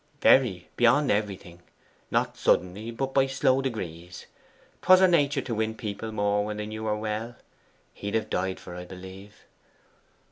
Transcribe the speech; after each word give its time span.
'VERY, 0.21 0.67
beyond 0.77 1.11
everything. 1.11 1.61
Not 2.09 2.35
suddenly, 2.35 2.89
but 2.89 3.13
by 3.13 3.27
slow 3.27 3.61
degrees. 3.61 4.25
'Twas 4.81 4.99
her 4.99 5.07
nature 5.07 5.41
to 5.41 5.53
win 5.53 5.75
people 5.75 6.11
more 6.11 6.43
when 6.43 6.57
they 6.57 6.65
knew 6.65 6.85
her 6.85 6.97
well. 6.97 7.35
He'd 7.93 8.15
have 8.15 8.27
died 8.27 8.59
for 8.59 8.71
her, 8.73 8.77
I 8.79 8.85
believe. 8.85 9.45